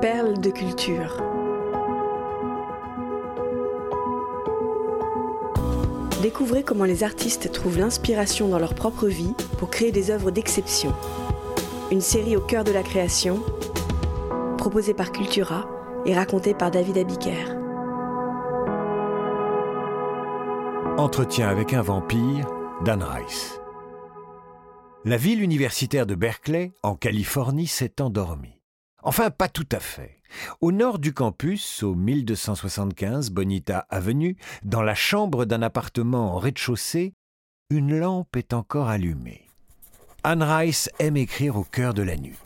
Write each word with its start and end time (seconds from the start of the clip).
Perles 0.00 0.40
de 0.40 0.50
culture. 0.50 1.22
Découvrez 6.22 6.62
comment 6.62 6.84
les 6.84 7.04
artistes 7.04 7.52
trouvent 7.52 7.78
l'inspiration 7.78 8.48
dans 8.48 8.58
leur 8.58 8.74
propre 8.74 9.08
vie 9.08 9.34
pour 9.58 9.68
créer 9.68 9.92
des 9.92 10.10
œuvres 10.10 10.30
d'exception. 10.30 10.94
Une 11.90 12.00
série 12.00 12.34
au 12.34 12.40
cœur 12.40 12.64
de 12.64 12.72
la 12.72 12.82
création, 12.82 13.42
proposée 14.56 14.94
par 14.94 15.12
Cultura 15.12 15.68
et 16.06 16.14
racontée 16.14 16.54
par 16.54 16.70
David 16.70 16.96
Abiker. 16.96 17.54
Entretien 20.96 21.46
avec 21.46 21.74
un 21.74 21.82
vampire, 21.82 22.46
Dan 22.86 23.02
Rice. 23.02 23.60
La 25.04 25.18
ville 25.18 25.42
universitaire 25.42 26.06
de 26.06 26.14
Berkeley, 26.14 26.72
en 26.82 26.94
Californie, 26.94 27.66
s'est 27.66 28.00
endormie. 28.00 28.59
Enfin, 29.02 29.30
pas 29.30 29.48
tout 29.48 29.68
à 29.72 29.80
fait. 29.80 30.20
Au 30.60 30.72
nord 30.72 30.98
du 30.98 31.12
campus, 31.12 31.82
au 31.82 31.94
1275 31.94 33.30
Bonita 33.30 33.86
Avenue, 33.90 34.36
dans 34.62 34.82
la 34.82 34.94
chambre 34.94 35.44
d'un 35.44 35.62
appartement 35.62 36.34
en 36.34 36.38
rez-de-chaussée, 36.38 37.14
une 37.70 37.98
lampe 37.98 38.36
est 38.36 38.52
encore 38.52 38.88
allumée. 38.88 39.46
Anne 40.22 40.42
Rice 40.42 40.90
aime 40.98 41.16
écrire 41.16 41.56
au 41.56 41.64
cœur 41.64 41.94
de 41.94 42.02
la 42.02 42.16
nuit. 42.16 42.38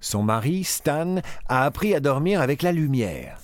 Son 0.00 0.22
mari, 0.22 0.64
Stan, 0.64 1.16
a 1.48 1.64
appris 1.64 1.94
à 1.94 2.00
dormir 2.00 2.40
avec 2.40 2.62
la 2.62 2.72
lumière. 2.72 3.38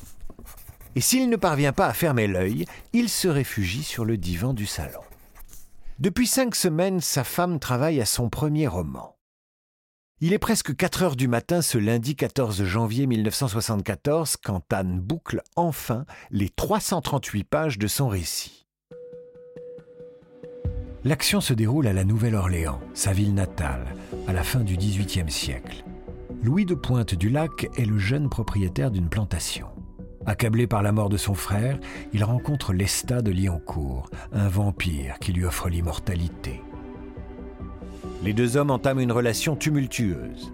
Et 0.97 1.01
s'il 1.01 1.29
ne 1.29 1.37
parvient 1.37 1.73
pas 1.73 1.87
à 1.87 1.93
fermer 1.93 2.27
l'œil, 2.27 2.67
il 2.93 3.09
se 3.09 3.29
réfugie 3.29 3.83
sur 3.83 4.05
le 4.05 4.17
divan 4.17 4.55
du 4.55 4.67
salon. 4.67 5.01
Depuis 5.99 6.27
cinq 6.27 6.55
semaines, 6.55 7.01
sa 7.01 7.25
femme 7.25 7.59
travaille 7.59 8.01
à 8.01 8.07
son 8.07 8.29
premier 8.29 8.67
roman. 8.67 9.14
Il 10.21 10.33
est 10.33 10.39
presque 10.39 10.77
4 10.77 11.03
heures 11.03 11.17
du 11.17 11.27
matin 11.27 11.61
ce 11.61 11.77
lundi 11.77 12.15
14 12.15 12.63
janvier 12.63 13.09
1974 13.09 14.37
quand 14.37 14.73
Anne 14.73 15.01
boucle 15.01 15.43
enfin 15.57 16.07
les 16.31 16.49
338 16.49 17.43
pages 17.43 17.79
de 17.79 17.89
son 17.89 18.07
récit. 18.07 18.65
L'action 21.03 21.41
se 21.41 21.53
déroule 21.53 21.89
à 21.89 21.93
la 21.93 22.05
Nouvelle-Orléans, 22.05 22.81
sa 22.95 23.13
ville 23.13 23.35
natale, 23.35 23.97
à 24.29 24.33
la 24.33 24.45
fin 24.45 24.61
du 24.61 24.77
XVIIIe 24.77 25.31
siècle. 25.31 25.85
Louis 26.45 26.65
de 26.65 26.75
Pointe 26.75 27.17
du 27.17 27.29
Lac 27.29 27.67
est 27.77 27.85
le 27.85 27.99
jeune 27.99 28.31
propriétaire 28.31 28.93
d'une 28.93 29.09
plantation. 29.09 29.67
Accablé 30.27 30.69
par 30.69 30.83
la 30.83 30.93
mort 30.93 31.09
de 31.09 31.17
son 31.17 31.35
frère, 31.35 31.79
il 32.13 32.23
rencontre 32.23 32.73
Lestat 32.73 33.21
de 33.21 33.33
Liancourt, 33.33 34.09
un 34.33 34.49
vampire 34.49 35.19
qui 35.19 35.33
lui 35.33 35.45
offre 35.45 35.69
l'immortalité. 35.69 36.63
Les 38.25 38.33
deux 38.33 38.57
hommes 38.57 38.71
entament 38.71 39.01
une 39.01 39.13
relation 39.13 39.55
tumultueuse. 39.55 40.51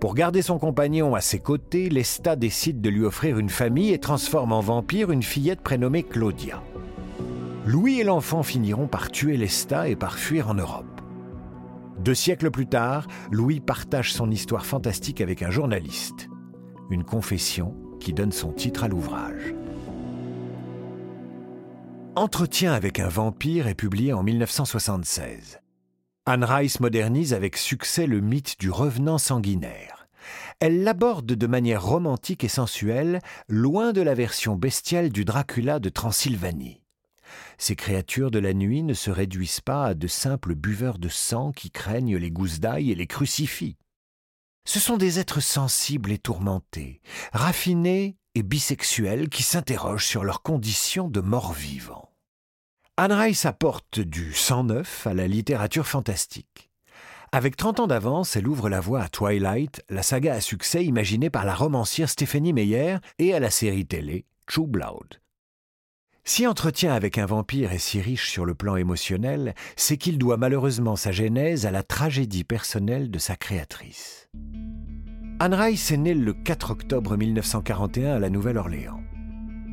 Pour 0.00 0.14
garder 0.14 0.40
son 0.40 0.58
compagnon 0.58 1.14
à 1.14 1.20
ses 1.20 1.40
côtés, 1.40 1.90
Lestat 1.90 2.36
décide 2.36 2.80
de 2.80 2.88
lui 2.88 3.04
offrir 3.04 3.38
une 3.38 3.50
famille 3.50 3.92
et 3.92 3.98
transforme 3.98 4.52
en 4.52 4.60
vampire 4.60 5.10
une 5.10 5.22
fillette 5.22 5.60
prénommée 5.60 6.04
Claudia. 6.04 6.62
Louis 7.66 8.00
et 8.00 8.04
l'enfant 8.04 8.42
finiront 8.42 8.86
par 8.86 9.10
tuer 9.10 9.36
Lestat 9.36 9.90
et 9.90 9.96
par 9.96 10.18
fuir 10.18 10.48
en 10.48 10.54
Europe. 10.54 11.02
Deux 11.98 12.14
siècles 12.14 12.50
plus 12.50 12.66
tard, 12.66 13.08
Louis 13.30 13.60
partage 13.60 14.14
son 14.14 14.30
histoire 14.30 14.64
fantastique 14.64 15.20
avec 15.20 15.42
un 15.42 15.50
journaliste. 15.50 16.30
Une 16.88 17.04
confession 17.04 17.74
qui 18.00 18.14
donne 18.14 18.32
son 18.32 18.52
titre 18.52 18.84
à 18.84 18.88
l'ouvrage. 18.88 19.54
Entretien 22.14 22.72
avec 22.72 23.00
un 23.00 23.08
vampire 23.08 23.66
est 23.66 23.74
publié 23.74 24.14
en 24.14 24.22
1976. 24.22 25.58
Anne 26.28 26.42
Rice 26.42 26.80
modernise 26.80 27.32
avec 27.34 27.56
succès 27.56 28.08
le 28.08 28.20
mythe 28.20 28.58
du 28.58 28.68
revenant 28.68 29.16
sanguinaire. 29.16 30.08
Elle 30.58 30.82
l'aborde 30.82 31.26
de 31.26 31.46
manière 31.46 31.84
romantique 31.84 32.42
et 32.42 32.48
sensuelle, 32.48 33.20
loin 33.48 33.92
de 33.92 34.00
la 34.00 34.14
version 34.14 34.56
bestiale 34.56 35.10
du 35.10 35.24
Dracula 35.24 35.78
de 35.78 35.88
Transylvanie. 35.88 36.82
Ces 37.58 37.76
créatures 37.76 38.32
de 38.32 38.40
la 38.40 38.54
nuit 38.54 38.82
ne 38.82 38.92
se 38.92 39.12
réduisent 39.12 39.60
pas 39.60 39.84
à 39.84 39.94
de 39.94 40.08
simples 40.08 40.56
buveurs 40.56 40.98
de 40.98 41.08
sang 41.08 41.52
qui 41.52 41.70
craignent 41.70 42.16
les 42.16 42.32
gousses 42.32 42.58
d'ail 42.58 42.90
et 42.90 42.96
les 42.96 43.06
crucifix. 43.06 43.76
Ce 44.64 44.80
sont 44.80 44.96
des 44.96 45.20
êtres 45.20 45.40
sensibles 45.40 46.10
et 46.10 46.18
tourmentés, 46.18 47.00
raffinés 47.32 48.16
et 48.34 48.42
bisexuels 48.42 49.28
qui 49.28 49.44
s'interrogent 49.44 50.06
sur 50.06 50.24
leurs 50.24 50.42
conditions 50.42 51.08
de 51.08 51.20
mort-vivant. 51.20 52.10
Anne 52.98 53.12
Rice 53.12 53.44
apporte 53.44 54.00
du 54.00 54.32
sang 54.32 54.64
neuf 54.64 55.06
à 55.06 55.12
la 55.12 55.28
littérature 55.28 55.86
fantastique. 55.86 56.70
Avec 57.30 57.54
30 57.54 57.80
ans 57.80 57.86
d'avance, 57.86 58.36
elle 58.36 58.48
ouvre 58.48 58.70
la 58.70 58.80
voie 58.80 59.02
à 59.02 59.10
Twilight, 59.10 59.84
la 59.90 60.02
saga 60.02 60.32
à 60.32 60.40
succès 60.40 60.82
imaginée 60.82 61.28
par 61.28 61.44
la 61.44 61.54
romancière 61.54 62.08
Stephanie 62.08 62.54
Meyer, 62.54 62.96
et 63.18 63.34
à 63.34 63.38
la 63.38 63.50
série 63.50 63.84
télé 63.84 64.24
True 64.46 64.66
Blood. 64.66 65.20
Si 66.24 66.46
Entretien 66.46 66.94
avec 66.94 67.18
un 67.18 67.26
vampire 67.26 67.70
est 67.72 67.78
si 67.78 68.00
riche 68.00 68.30
sur 68.30 68.46
le 68.46 68.54
plan 68.54 68.76
émotionnel, 68.76 69.54
c'est 69.76 69.98
qu'il 69.98 70.16
doit 70.16 70.38
malheureusement 70.38 70.96
sa 70.96 71.12
genèse 71.12 71.66
à 71.66 71.70
la 71.70 71.82
tragédie 71.82 72.44
personnelle 72.44 73.10
de 73.10 73.18
sa 73.18 73.36
créatrice. 73.36 74.30
Anne 75.38 75.54
Rice 75.54 75.90
est 75.90 75.98
née 75.98 76.14
le 76.14 76.32
4 76.32 76.70
octobre 76.70 77.18
1941 77.18 78.16
à 78.16 78.18
la 78.18 78.30
Nouvelle-Orléans. 78.30 79.02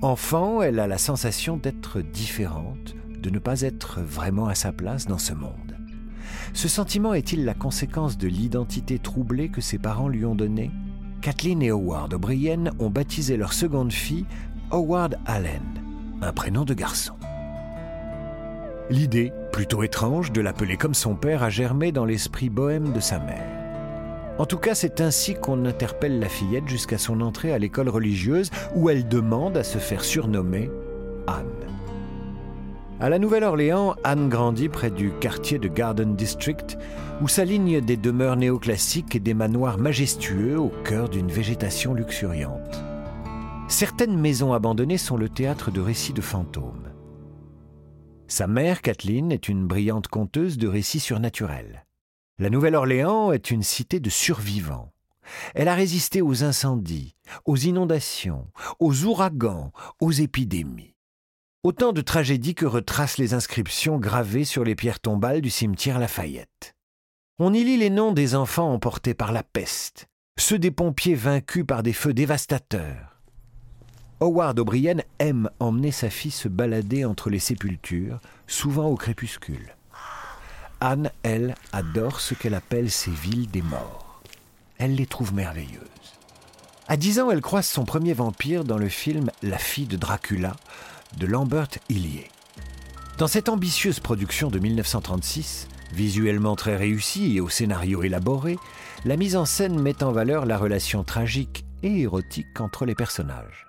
Enfant, 0.01 0.61
elle 0.61 0.81
a 0.81 0.87
la 0.87 0.97
sensation 0.97 1.55
d'être 1.55 2.01
différente, 2.01 2.93
de 3.23 3.31
ne 3.31 3.39
pas 3.39 3.61
être 3.61 4.01
vraiment 4.01 4.47
à 4.47 4.53
sa 4.53 4.71
place 4.71 5.07
dans 5.07 5.17
ce 5.17 5.33
monde. 5.33 5.77
Ce 6.53 6.67
sentiment 6.67 7.13
est-il 7.13 7.45
la 7.45 7.55
conséquence 7.55 8.17
de 8.17 8.27
l'identité 8.27 8.99
troublée 8.99 9.49
que 9.49 9.61
ses 9.61 9.79
parents 9.79 10.09
lui 10.09 10.25
ont 10.25 10.35
donnée? 10.35 10.69
Kathleen 11.21 11.63
et 11.63 11.71
Howard 11.71 12.13
O'Brien 12.13 12.65
ont 12.79 12.89
baptisé 12.89 13.37
leur 13.37 13.53
seconde 13.53 13.93
fille 13.93 14.25
Howard 14.71 15.17
Allen 15.25 15.61
un 16.21 16.31
prénom 16.31 16.63
de 16.63 16.73
garçon. 16.73 17.13
L'idée, 18.89 19.33
plutôt 19.51 19.83
étrange, 19.83 20.31
de 20.31 20.41
l'appeler 20.41 20.77
comme 20.77 20.93
son 20.93 21.15
père 21.15 21.43
a 21.43 21.49
germé 21.49 21.91
dans 21.91 22.05
l'esprit 22.05 22.49
bohème 22.49 22.93
de 22.93 22.99
sa 22.99 23.19
mère. 23.19 23.49
En 24.39 24.45
tout 24.45 24.57
cas, 24.57 24.73
c'est 24.73 24.99
ainsi 24.99 25.35
qu'on 25.35 25.65
interpelle 25.65 26.19
la 26.19 26.29
fillette 26.29 26.67
jusqu'à 26.67 26.97
son 26.97 27.21
entrée 27.21 27.53
à 27.53 27.59
l'école 27.59 27.89
religieuse 27.89 28.49
où 28.75 28.89
elle 28.89 29.07
demande 29.07 29.57
à 29.57 29.63
se 29.63 29.77
faire 29.77 30.03
surnommer 30.03 30.71
Anne. 31.27 31.52
À 32.99 33.09
la 33.09 33.19
Nouvelle-Orléans, 33.19 33.95
Anne 34.03 34.29
grandit 34.29 34.69
près 34.69 34.91
du 34.91 35.11
quartier 35.19 35.59
de 35.59 35.67
Garden 35.67 36.15
District, 36.15 36.77
où 37.21 37.27
s'alignent 37.27 37.81
des 37.81 37.97
demeures 37.97 38.35
néoclassiques 38.35 39.15
et 39.15 39.19
des 39.19 39.33
manoirs 39.33 39.77
majestueux 39.77 40.57
au 40.59 40.71
cœur 40.83 41.09
d'une 41.09 41.31
végétation 41.31 41.93
luxuriante. 41.93 42.81
Certaines 43.67 44.17
maisons 44.17 44.53
abandonnées 44.53 44.97
sont 44.97 45.17
le 45.17 45.29
théâtre 45.29 45.71
de 45.71 45.81
récits 45.81 46.13
de 46.13 46.21
fantômes. 46.21 46.91
Sa 48.27 48.47
mère, 48.47 48.81
Kathleen, 48.81 49.31
est 49.31 49.49
une 49.49 49.67
brillante 49.67 50.07
conteuse 50.07 50.57
de 50.57 50.67
récits 50.67 50.99
surnaturels. 50.99 51.85
La 52.39 52.49
Nouvelle-Orléans 52.49 53.31
est 53.31 53.51
une 53.51 53.63
cité 53.63 53.99
de 53.99 54.09
survivants. 54.09 54.91
Elle 55.55 55.67
a 55.67 55.75
résisté 55.75 56.21
aux 56.21 56.43
incendies, 56.43 57.15
aux 57.45 57.57
inondations, 57.57 58.47
aux 58.79 59.03
ouragans, 59.03 59.71
aux 59.99 60.11
épidémies. 60.11 60.92
Autant 61.63 61.93
de 61.93 62.01
tragédies 62.01 62.55
que 62.55 62.65
retracent 62.65 63.17
les 63.17 63.33
inscriptions 63.33 63.97
gravées 63.97 64.45
sur 64.45 64.63
les 64.63 64.75
pierres 64.75 64.99
tombales 64.99 65.41
du 65.41 65.49
cimetière 65.49 65.97
Lafayette. 65.97 66.75
On 67.39 67.53
y 67.53 67.63
lit 67.63 67.77
les 67.77 67.89
noms 67.89 68.11
des 68.11 68.35
enfants 68.35 68.73
emportés 68.73 69.13
par 69.13 69.31
la 69.31 69.43
peste, 69.43 70.07
ceux 70.37 70.59
des 70.59 70.71
pompiers 70.71 71.15
vaincus 71.15 71.65
par 71.65 71.81
des 71.81 71.93
feux 71.93 72.13
dévastateurs, 72.13 73.13
Howard 74.23 74.57
O'Brien 74.57 74.99
aime 75.19 75.49
emmener 75.59 75.91
sa 75.91 76.09
fille 76.09 76.31
se 76.31 76.47
balader 76.47 77.03
entre 77.03 77.29
les 77.29 77.39
sépultures, 77.39 78.21
souvent 78.47 78.85
au 78.85 78.95
crépuscule. 78.95 79.75
Anne, 80.79 81.11
elle, 81.23 81.55
adore 81.73 82.21
ce 82.21 82.33
qu'elle 82.33 82.53
appelle 82.53 82.89
ces 82.89 83.11
villes 83.11 83.51
des 83.51 83.61
morts. 83.61 84.21
Elle 84.77 84.95
les 84.95 85.07
trouve 85.07 85.33
merveilleuses. 85.33 85.81
À 86.87 86.95
10 86.95 87.19
ans, 87.19 87.31
elle 87.31 87.41
croise 87.41 87.67
son 87.67 87.83
premier 87.83 88.13
vampire 88.13 88.63
dans 88.63 88.77
le 88.77 88.87
film 88.87 89.29
La 89.41 89.57
fille 89.57 89.87
de 89.87 89.97
Dracula 89.97 90.55
de 91.17 91.25
Lambert 91.27 91.69
Illier. 91.89 92.29
Dans 93.17 93.27
cette 93.27 93.49
ambitieuse 93.49 93.99
production 93.99 94.49
de 94.49 94.59
1936, 94.59 95.67
visuellement 95.93 96.55
très 96.55 96.75
réussie 96.75 97.37
et 97.37 97.41
au 97.41 97.49
scénario 97.49 98.03
élaboré, 98.03 98.57
la 99.05 99.17
mise 99.17 99.35
en 99.35 99.45
scène 99.45 99.79
met 99.79 100.03
en 100.03 100.11
valeur 100.11 100.45
la 100.45 100.57
relation 100.57 101.03
tragique 101.03 101.65
et 101.83 102.01
érotique 102.01 102.59
entre 102.59 102.85
les 102.85 102.95
personnages. 102.95 103.67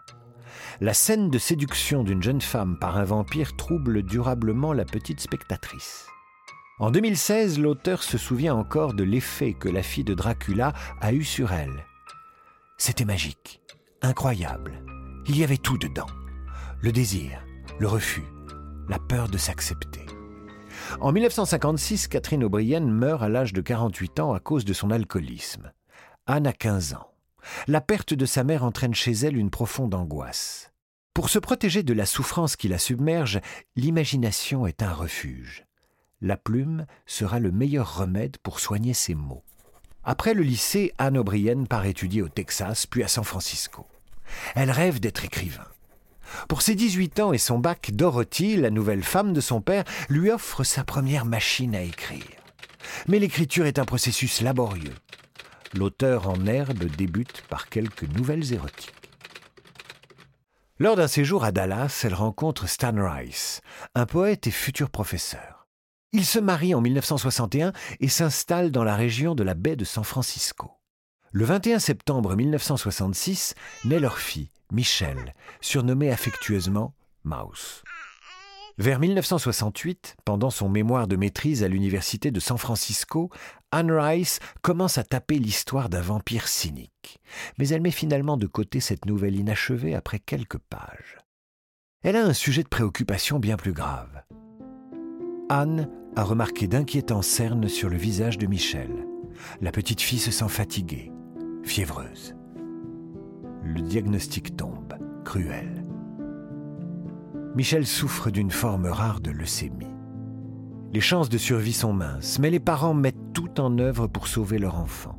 La 0.80 0.94
scène 0.94 1.30
de 1.30 1.38
séduction 1.38 2.02
d'une 2.02 2.22
jeune 2.22 2.40
femme 2.40 2.78
par 2.78 2.96
un 2.96 3.04
vampire 3.04 3.56
trouble 3.56 4.02
durablement 4.02 4.72
la 4.72 4.84
petite 4.84 5.20
spectatrice. 5.20 6.06
En 6.80 6.90
2016, 6.90 7.60
l'auteur 7.60 8.02
se 8.02 8.18
souvient 8.18 8.54
encore 8.54 8.94
de 8.94 9.04
l'effet 9.04 9.54
que 9.54 9.68
la 9.68 9.82
fille 9.82 10.04
de 10.04 10.14
Dracula 10.14 10.72
a 11.00 11.12
eu 11.12 11.22
sur 11.22 11.52
elle. 11.52 11.84
C'était 12.78 13.04
magique, 13.04 13.60
incroyable. 14.02 14.82
Il 15.28 15.38
y 15.38 15.44
avait 15.44 15.56
tout 15.56 15.78
dedans. 15.78 16.08
Le 16.84 16.92
désir, 16.92 17.42
le 17.78 17.88
refus, 17.88 18.26
la 18.90 18.98
peur 18.98 19.30
de 19.30 19.38
s'accepter. 19.38 20.04
En 21.00 21.12
1956, 21.12 22.08
Catherine 22.08 22.44
O'Brien 22.44 22.80
meurt 22.80 23.22
à 23.22 23.30
l'âge 23.30 23.54
de 23.54 23.62
48 23.62 24.20
ans 24.20 24.34
à 24.34 24.38
cause 24.38 24.66
de 24.66 24.74
son 24.74 24.90
alcoolisme. 24.90 25.72
Anne 26.26 26.46
a 26.46 26.52
15 26.52 26.92
ans. 26.92 27.10
La 27.68 27.80
perte 27.80 28.12
de 28.12 28.26
sa 28.26 28.44
mère 28.44 28.64
entraîne 28.64 28.94
chez 28.94 29.12
elle 29.12 29.38
une 29.38 29.48
profonde 29.48 29.94
angoisse. 29.94 30.74
Pour 31.14 31.30
se 31.30 31.38
protéger 31.38 31.82
de 31.82 31.94
la 31.94 32.04
souffrance 32.04 32.54
qui 32.54 32.68
la 32.68 32.76
submerge, 32.76 33.40
l'imagination 33.76 34.66
est 34.66 34.82
un 34.82 34.92
refuge. 34.92 35.64
La 36.20 36.36
plume 36.36 36.84
sera 37.06 37.38
le 37.38 37.50
meilleur 37.50 37.96
remède 37.96 38.36
pour 38.42 38.60
soigner 38.60 38.92
ses 38.92 39.14
maux. 39.14 39.42
Après 40.02 40.34
le 40.34 40.42
lycée, 40.42 40.92
Anne 40.98 41.16
O'Brien 41.16 41.64
part 41.64 41.86
étudier 41.86 42.20
au 42.20 42.28
Texas, 42.28 42.86
puis 42.86 43.02
à 43.02 43.08
San 43.08 43.24
Francisco. 43.24 43.86
Elle 44.54 44.70
rêve 44.70 45.00
d'être 45.00 45.24
écrivain. 45.24 45.64
Pour 46.48 46.62
ses 46.62 46.74
18 46.74 47.20
ans 47.20 47.32
et 47.32 47.38
son 47.38 47.58
bac, 47.58 47.90
Dorothy, 47.92 48.56
la 48.56 48.70
nouvelle 48.70 49.02
femme 49.02 49.32
de 49.32 49.40
son 49.40 49.60
père, 49.60 49.84
lui 50.08 50.30
offre 50.30 50.64
sa 50.64 50.84
première 50.84 51.24
machine 51.24 51.74
à 51.74 51.82
écrire. 51.82 52.24
Mais 53.08 53.18
l'écriture 53.18 53.66
est 53.66 53.78
un 53.78 53.84
processus 53.84 54.40
laborieux. 54.40 54.94
L'auteur 55.74 56.28
en 56.28 56.46
herbe 56.46 56.84
débute 56.84 57.42
par 57.48 57.68
quelques 57.68 58.04
nouvelles 58.04 58.52
érotiques. 58.52 58.92
Lors 60.78 60.96
d'un 60.96 61.08
séjour 61.08 61.44
à 61.44 61.52
Dallas, 61.52 62.02
elle 62.04 62.14
rencontre 62.14 62.68
Stan 62.68 62.94
Rice, 62.96 63.60
un 63.94 64.06
poète 64.06 64.46
et 64.46 64.50
futur 64.50 64.90
professeur. 64.90 65.68
Ils 66.12 66.24
se 66.24 66.38
marient 66.38 66.74
en 66.74 66.80
1961 66.80 67.72
et 68.00 68.08
s'installent 68.08 68.70
dans 68.70 68.84
la 68.84 68.94
région 68.94 69.34
de 69.34 69.42
la 69.42 69.54
baie 69.54 69.76
de 69.76 69.84
San 69.84 70.04
Francisco. 70.04 70.72
Le 71.32 71.44
21 71.44 71.80
septembre 71.80 72.36
1966 72.36 73.54
naît 73.84 73.98
leur 73.98 74.18
fille, 74.18 74.50
Michelle, 74.72 75.34
surnommée 75.60 76.10
affectueusement 76.10 76.94
Mouse. 77.24 77.82
Vers 78.76 78.98
1968, 78.98 80.16
pendant 80.24 80.50
son 80.50 80.68
mémoire 80.68 81.06
de 81.06 81.14
maîtrise 81.14 81.62
à 81.62 81.68
l'université 81.68 82.32
de 82.32 82.40
San 82.40 82.58
Francisco, 82.58 83.30
Anne 83.70 83.92
Rice 83.92 84.40
commence 84.62 84.98
à 84.98 85.04
taper 85.04 85.38
l'histoire 85.38 85.88
d'un 85.88 86.00
vampire 86.00 86.48
cynique. 86.48 87.20
Mais 87.58 87.68
elle 87.68 87.82
met 87.82 87.92
finalement 87.92 88.36
de 88.36 88.48
côté 88.48 88.80
cette 88.80 89.06
nouvelle 89.06 89.36
inachevée 89.36 89.94
après 89.94 90.18
quelques 90.18 90.58
pages. 90.58 91.18
Elle 92.02 92.16
a 92.16 92.24
un 92.24 92.32
sujet 92.32 92.64
de 92.64 92.68
préoccupation 92.68 93.38
bien 93.38 93.56
plus 93.56 93.72
grave. 93.72 94.22
Anne 95.48 95.88
a 96.16 96.24
remarqué 96.24 96.66
d'inquiétants 96.66 97.22
cernes 97.22 97.68
sur 97.68 97.88
le 97.88 97.96
visage 97.96 98.38
de 98.38 98.46
Michel. 98.46 99.06
La 99.60 99.72
petite 99.72 100.00
fille 100.00 100.18
se 100.18 100.30
sent 100.30 100.48
fatiguée, 100.48 101.12
fiévreuse. 101.62 102.34
Le 103.66 103.80
diagnostic 103.80 104.56
tombe, 104.58 104.92
cruel. 105.24 105.84
Michel 107.56 107.86
souffre 107.86 108.30
d'une 108.30 108.50
forme 108.50 108.86
rare 108.86 109.20
de 109.20 109.30
leucémie. 109.30 109.86
Les 110.92 111.00
chances 111.00 111.30
de 111.30 111.38
survie 111.38 111.72
sont 111.72 111.94
minces, 111.94 112.38
mais 112.38 112.50
les 112.50 112.60
parents 112.60 112.92
mettent 112.92 113.32
tout 113.32 113.60
en 113.60 113.78
œuvre 113.78 114.06
pour 114.06 114.26
sauver 114.26 114.58
leur 114.58 114.78
enfant. 114.78 115.18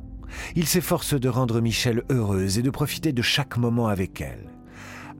Ils 0.54 0.66
s'efforcent 0.66 1.18
de 1.18 1.28
rendre 1.28 1.60
Michel 1.60 2.04
heureuse 2.08 2.56
et 2.58 2.62
de 2.62 2.70
profiter 2.70 3.12
de 3.12 3.20
chaque 3.20 3.56
moment 3.56 3.88
avec 3.88 4.20
elle. 4.20 4.46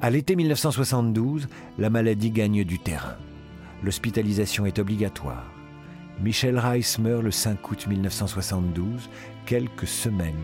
À 0.01 0.09
l'été 0.09 0.37
1972, 0.37 1.49
la 1.79 1.91
maladie 1.91 2.31
gagne 2.31 2.63
du 2.63 2.79
terrain. 2.79 3.17
L'hospitalisation 3.83 4.67
est 4.67 4.79
obligatoire. 4.79 5.53
Michel 6.23 6.59
Rice 6.59 7.01
meurt 7.01 7.25
le 7.25 7.33
5 7.33 7.71
août 7.71 7.87
1972, 7.89 9.11
quelques 9.47 9.89
semaines 9.89 10.35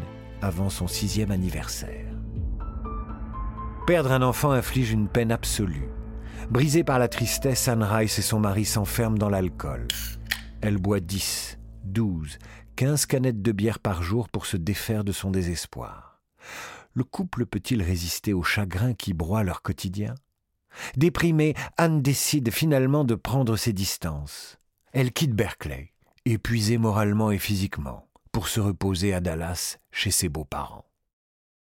avant 0.42 0.68
son 0.68 0.88
sixième 0.88 1.30
anniversaire. 1.30 2.21
Perdre 3.86 4.12
un 4.12 4.22
enfant 4.22 4.52
inflige 4.52 4.92
une 4.92 5.08
peine 5.08 5.32
absolue. 5.32 5.88
Brisée 6.50 6.84
par 6.84 7.00
la 7.00 7.08
tristesse, 7.08 7.66
Anne 7.66 7.82
Rice 7.82 8.16
et 8.20 8.22
son 8.22 8.38
mari 8.38 8.64
s'enferment 8.64 9.18
dans 9.18 9.28
l'alcool. 9.28 9.88
Elle 10.60 10.78
boit 10.78 11.00
10, 11.00 11.58
12, 11.82 12.38
15 12.76 13.06
canettes 13.06 13.42
de 13.42 13.50
bière 13.50 13.80
par 13.80 14.04
jour 14.04 14.28
pour 14.28 14.46
se 14.46 14.56
défaire 14.56 15.02
de 15.02 15.10
son 15.10 15.32
désespoir. 15.32 16.20
Le 16.94 17.02
couple 17.02 17.44
peut-il 17.44 17.82
résister 17.82 18.32
au 18.32 18.44
chagrin 18.44 18.94
qui 18.94 19.14
broie 19.14 19.42
leur 19.42 19.62
quotidien? 19.62 20.14
Déprimée, 20.96 21.54
Anne 21.76 22.02
décide 22.02 22.52
finalement 22.52 23.02
de 23.02 23.16
prendre 23.16 23.56
ses 23.56 23.72
distances. 23.72 24.58
Elle 24.92 25.12
quitte 25.12 25.34
Berkeley, 25.34 25.92
épuisée 26.24 26.78
moralement 26.78 27.32
et 27.32 27.38
physiquement, 27.38 28.06
pour 28.30 28.46
se 28.46 28.60
reposer 28.60 29.12
à 29.12 29.20
Dallas 29.20 29.78
chez 29.90 30.12
ses 30.12 30.28
beaux-parents. 30.28 30.84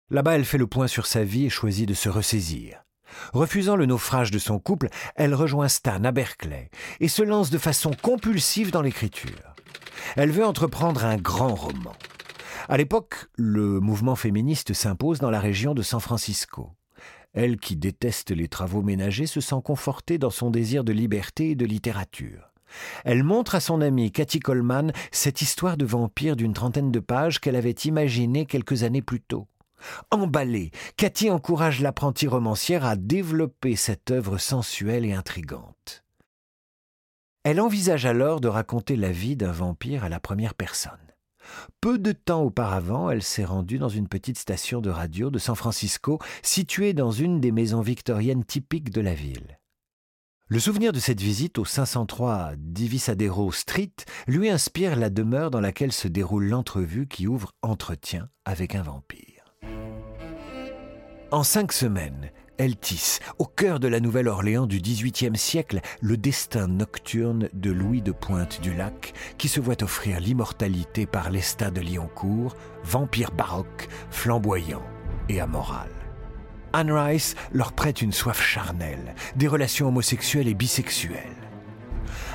Là-bas, 0.10 0.36
elle 0.36 0.46
fait 0.46 0.58
le 0.58 0.68
point 0.68 0.88
sur 0.88 1.06
sa 1.06 1.24
vie 1.24 1.46
et 1.46 1.50
choisit 1.50 1.88
de 1.88 1.94
se 1.94 2.10
ressaisir. 2.10 2.84
Refusant 3.34 3.76
le 3.76 3.86
naufrage 3.86 4.32
de 4.32 4.40
son 4.40 4.60
couple, 4.60 4.90
elle 5.16 5.34
rejoint 5.34 5.68
Stan 5.68 6.04
à 6.04 6.12
Berkeley 6.12 6.70
et 7.00 7.08
se 7.08 7.22
lance 7.22 7.50
de 7.50 7.58
façon 7.58 7.92
compulsive 8.02 8.72
dans 8.72 8.82
l'écriture. 8.82 9.56
Elle 10.16 10.32
veut 10.32 10.46
entreprendre 10.46 11.06
un 11.06 11.18
grand 11.18 11.56
roman. 11.56 11.94
À 12.70 12.78
l'époque, 12.78 13.28
le 13.36 13.80
mouvement 13.80 14.16
féministe 14.16 14.74
s'impose 14.74 15.20
dans 15.20 15.32
la 15.32 15.40
région 15.40 15.74
de 15.74 15.82
San 15.82 16.00
Francisco. 16.00 16.72
Elle, 17.34 17.58
qui 17.58 17.76
déteste 17.76 18.32
les 18.32 18.48
travaux 18.48 18.82
ménagers, 18.82 19.26
se 19.26 19.42
sent 19.42 19.62
confortée 19.64 20.18
dans 20.18 20.30
son 20.30 20.52
désir 20.52 20.84
de 20.84 20.94
liberté 20.94 21.52
et 21.52 21.56
de 21.56 21.66
littérature. 21.66 22.52
Elle 23.06 23.24
montre 23.24 23.56
à 23.56 23.60
son 23.60 23.82
amie 23.82 24.12
Cathy 24.12 24.40
Coleman 24.40 24.92
cette 25.12 25.42
histoire 25.42 25.78
de 25.78 25.86
vampire 25.86 26.36
d'une 26.36 26.54
trentaine 26.54 26.92
de 26.92 27.00
pages 27.00 27.40
qu'elle 27.40 27.56
avait 27.56 27.72
imaginée 27.72 28.46
quelques 28.46 28.84
années 28.84 29.02
plus 29.02 29.22
tôt. 29.22 29.48
Emballée, 30.12 30.72
Cathy 30.98 31.30
encourage 31.30 31.82
l'apprentie 31.82 32.28
romancière 32.28 32.86
à 32.86 32.96
développer 32.96 33.76
cette 33.76 34.12
œuvre 34.12 34.38
sensuelle 34.38 35.06
et 35.06 35.14
intrigante. 35.14 36.04
Elle 37.44 37.60
envisage 37.60 38.06
alors 38.06 38.40
de 38.40 38.48
raconter 38.48 38.96
la 38.96 39.12
vie 39.12 39.36
d'un 39.36 39.52
vampire 39.52 40.04
à 40.04 40.10
la 40.10 40.20
première 40.20 40.54
personne. 40.54 40.92
Peu 41.82 42.00
de 42.00 42.14
temps 42.14 42.44
auparavant, 42.44 43.10
elle 43.10 43.22
s'est 43.24 43.44
rendue 43.44 43.80
dans 43.80 43.90
une 43.90 44.08
petite 44.08 44.38
station 44.38 44.80
de 44.80 44.90
radio 44.90 45.30
de 45.30 45.40
San 45.40 45.56
Francisco, 45.56 46.20
située 46.42 46.94
dans 46.94 47.12
une 47.12 47.42
des 47.42 47.52
maisons 47.52 47.82
victoriennes 47.82 48.46
typiques 48.46 48.92
de 48.92 49.02
la 49.02 49.14
ville. 49.14 49.60
Le 50.48 50.60
souvenir 50.60 50.92
de 50.92 51.00
cette 51.00 51.22
visite 51.22 51.58
au 51.58 51.66
503 51.66 52.52
Divisadero 52.58 53.52
Street 53.52 53.94
lui 54.28 54.50
inspire 54.50 54.96
la 54.96 55.10
demeure 55.10 55.52
dans 55.52 55.62
laquelle 55.62 55.92
se 55.92 56.08
déroule 56.08 56.46
l'entrevue 56.46 57.08
qui 57.08 57.28
ouvre 57.28 57.54
Entretien 57.62 58.30
avec 58.46 58.76
un 58.76 58.84
vampire. 58.84 59.33
En 61.34 61.42
cinq 61.42 61.72
semaines, 61.74 62.30
elle 62.60 62.78
tisse, 62.78 63.20
au 63.40 63.46
cœur 63.46 63.80
de 63.80 63.88
la 63.88 64.00
Nouvelle-Orléans 64.00 64.68
du 64.68 64.80
XVIIIe 64.80 65.36
siècle, 65.36 65.80
le 66.00 66.16
destin 66.16 66.68
nocturne 66.68 67.50
de 67.54 67.72
Louis 67.72 68.04
de 68.04 68.12
Pointe 68.12 68.62
du 68.62 68.72
Lac, 68.72 69.16
qui 69.40 69.48
se 69.48 69.60
voit 69.60 69.82
offrir 69.82 70.20
l'immortalité 70.20 71.08
par 71.08 71.32
l'Estat 71.32 71.72
de 71.72 71.82
Lyoncourt, 71.82 72.56
vampire 72.84 73.32
baroque, 73.32 73.88
flamboyant 74.12 74.84
et 75.28 75.42
amoral. 75.42 75.90
Anne 76.72 76.92
Rice 76.92 77.34
leur 77.52 77.74
prête 77.74 78.04
une 78.04 78.14
soif 78.14 78.40
charnelle, 78.40 79.16
des 79.36 79.48
relations 79.48 79.88
homosexuelles 79.88 80.48
et 80.48 80.54
bisexuelles 80.54 81.43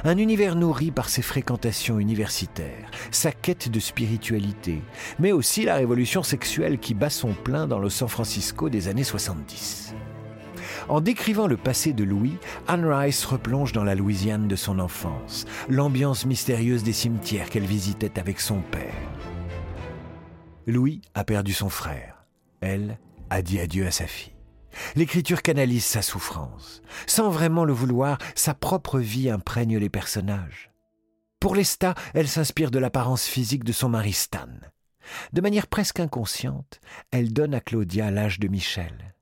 un 0.04 0.18
univers 0.18 0.54
nourri 0.54 0.90
par 0.90 1.08
ses 1.08 1.22
fréquentations 1.22 1.98
universitaires, 1.98 2.90
sa 3.10 3.32
quête 3.32 3.70
de 3.70 3.80
spiritualité, 3.80 4.82
mais 5.18 5.32
aussi 5.32 5.64
la 5.64 5.76
révolution 5.76 6.22
sexuelle 6.22 6.78
qui 6.78 6.94
bat 6.94 7.10
son 7.10 7.32
plein 7.32 7.66
dans 7.66 7.78
le 7.78 7.90
San 7.90 8.08
Francisco 8.08 8.68
des 8.68 8.88
années 8.88 9.04
70. 9.04 9.94
En 10.88 11.00
décrivant 11.00 11.46
le 11.46 11.56
passé 11.56 11.92
de 11.92 12.04
Louis, 12.04 12.36
Anne 12.66 12.86
Rice 12.86 13.24
replonge 13.24 13.72
dans 13.72 13.84
la 13.84 13.94
Louisiane 13.94 14.48
de 14.48 14.56
son 14.56 14.78
enfance, 14.78 15.44
l'ambiance 15.68 16.24
mystérieuse 16.24 16.82
des 16.82 16.92
cimetières 16.92 17.50
qu'elle 17.50 17.66
visitait 17.66 18.18
avec 18.18 18.40
son 18.40 18.60
père. 18.60 18.94
Louis 20.66 21.02
a 21.14 21.24
perdu 21.24 21.52
son 21.52 21.68
frère. 21.68 22.24
Elle 22.60 22.98
a 23.30 23.42
dit 23.42 23.60
adieu 23.60 23.86
à 23.86 23.90
sa 23.90 24.06
fille. 24.06 24.37
L'écriture 24.96 25.42
canalise 25.42 25.84
sa 25.84 26.02
souffrance. 26.02 26.82
Sans 27.06 27.30
vraiment 27.30 27.64
le 27.64 27.72
vouloir, 27.72 28.18
sa 28.34 28.54
propre 28.54 28.98
vie 28.98 29.30
imprègne 29.30 29.78
les 29.78 29.88
personnages. 29.88 30.70
Pour 31.40 31.54
Lesta, 31.54 31.94
elle 32.14 32.28
s'inspire 32.28 32.70
de 32.70 32.78
l'apparence 32.78 33.24
physique 33.24 33.64
de 33.64 33.72
son 33.72 33.88
mari 33.88 34.12
Stan. 34.12 34.48
De 35.32 35.40
manière 35.40 35.66
presque 35.66 36.00
inconsciente, 36.00 36.80
elle 37.10 37.32
donne 37.32 37.54
à 37.54 37.60
Claudia 37.60 38.10
l'âge 38.10 38.40
de 38.40 38.48
Michel. 38.48 39.14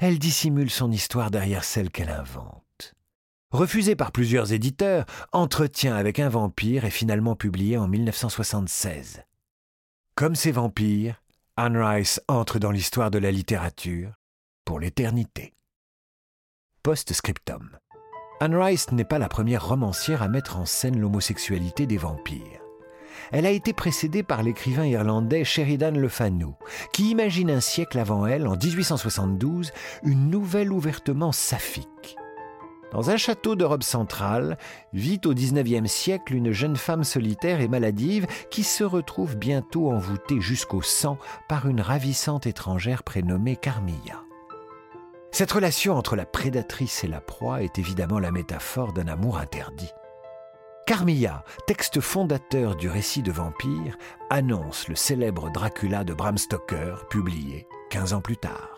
Elle 0.00 0.18
dissimule 0.18 0.70
son 0.70 0.90
histoire 0.90 1.30
derrière 1.30 1.64
celle 1.64 1.90
qu'elle 1.90 2.10
invente. 2.10 2.94
Refusée 3.50 3.96
par 3.96 4.12
plusieurs 4.12 4.52
éditeurs, 4.52 5.06
Entretien 5.32 5.96
avec 5.96 6.18
un 6.18 6.28
vampire 6.28 6.84
est 6.84 6.90
finalement 6.90 7.36
publié 7.36 7.76
en 7.76 7.88
1976. 7.88 9.22
Comme 10.14 10.36
ces 10.36 10.52
vampires, 10.52 11.22
Anne 11.56 11.76
Rice 11.76 12.20
entre 12.28 12.58
dans 12.58 12.70
l'histoire 12.70 13.10
de 13.10 13.18
la 13.18 13.30
littérature 13.30 14.12
l'éternité. 14.78 15.54
Post-scriptum. 16.82 17.78
Anne 18.40 18.56
Rice 18.56 18.90
n'est 18.92 19.04
pas 19.04 19.18
la 19.18 19.28
première 19.28 19.68
romancière 19.68 20.22
à 20.22 20.28
mettre 20.28 20.56
en 20.58 20.64
scène 20.64 20.98
l'homosexualité 20.98 21.86
des 21.86 21.98
vampires. 21.98 22.60
Elle 23.32 23.46
a 23.46 23.50
été 23.50 23.72
précédée 23.72 24.22
par 24.22 24.42
l'écrivain 24.42 24.86
irlandais 24.86 25.44
Sheridan 25.44 25.92
Le 25.92 26.08
Fanu, 26.08 26.54
qui 26.92 27.10
imagine 27.10 27.50
un 27.50 27.60
siècle 27.60 27.98
avant 27.98 28.26
elle, 28.26 28.46
en 28.46 28.56
1872, 28.56 29.72
une 30.04 30.30
nouvelle 30.30 30.72
ouvertement 30.72 31.32
saphique. 31.32 32.16
Dans 32.92 33.10
un 33.10 33.16
château 33.16 33.54
d'Europe 33.54 33.84
centrale, 33.84 34.58
vit 34.92 35.20
au 35.24 35.32
XIXe 35.32 35.88
siècle 35.88 36.34
une 36.34 36.50
jeune 36.50 36.76
femme 36.76 37.04
solitaire 37.04 37.60
et 37.60 37.68
maladive 37.68 38.26
qui 38.50 38.64
se 38.64 38.82
retrouve 38.82 39.36
bientôt 39.36 39.92
envoûtée 39.92 40.40
jusqu'au 40.40 40.82
sang 40.82 41.16
par 41.48 41.68
une 41.68 41.80
ravissante 41.80 42.46
étrangère 42.46 43.04
prénommée 43.04 43.56
Carmilla. 43.56 44.24
Cette 45.40 45.52
relation 45.52 45.96
entre 45.96 46.16
la 46.16 46.26
prédatrice 46.26 47.02
et 47.02 47.06
la 47.06 47.22
proie 47.22 47.62
est 47.62 47.78
évidemment 47.78 48.18
la 48.18 48.30
métaphore 48.30 48.92
d'un 48.92 49.08
amour 49.08 49.38
interdit. 49.38 49.90
Carmilla, 50.86 51.44
texte 51.66 52.02
fondateur 52.02 52.76
du 52.76 52.90
récit 52.90 53.22
de 53.22 53.32
vampire, 53.32 53.96
annonce 54.28 54.86
le 54.88 54.94
célèbre 54.94 55.50
Dracula 55.50 56.04
de 56.04 56.12
Bram 56.12 56.36
Stoker, 56.36 57.06
publié 57.08 57.66
15 57.88 58.12
ans 58.12 58.20
plus 58.20 58.36
tard. 58.36 58.76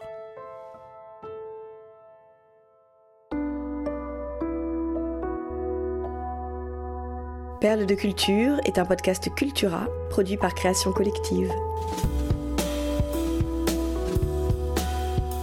Perle 7.60 7.86
de 7.86 7.94
culture 7.96 8.60
est 8.66 8.78
un 8.78 8.84
podcast 8.84 9.34
Cultura 9.34 9.88
produit 10.10 10.36
par 10.36 10.54
Création 10.54 10.92
Collective. 10.92 11.52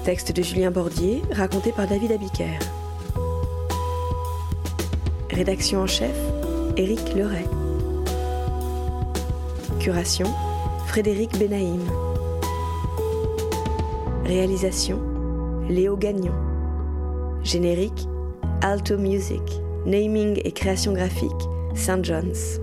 Texte 0.03 0.31
de 0.31 0.41
Julien 0.41 0.71
Bordier, 0.71 1.21
raconté 1.31 1.71
par 1.71 1.87
David 1.87 2.13
Abiker. 2.13 2.57
Rédaction 5.29 5.81
en 5.81 5.87
chef, 5.87 6.15
Éric 6.77 7.13
Leray. 7.15 7.45
Curation, 9.79 10.27
Frédéric 10.87 11.37
Benaïm. 11.37 11.81
Réalisation, 14.25 14.99
Léo 15.69 15.97
Gagnon. 15.97 16.33
Générique, 17.43 18.07
Alto 18.61 18.97
Music. 18.97 19.41
Naming 19.85 20.39
et 20.43 20.51
création 20.51 20.93
graphique, 20.93 21.31
St. 21.75 22.03
John's. 22.03 22.59